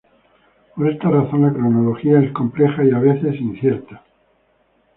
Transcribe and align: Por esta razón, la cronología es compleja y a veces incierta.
Por 0.75 0.89
esta 0.89 1.11
razón, 1.11 1.43
la 1.43 1.53
cronología 1.53 2.19
es 2.21 2.31
compleja 2.31 2.83
y 2.83 2.89
a 2.89 2.97
veces 2.97 3.35
incierta. 3.39 4.03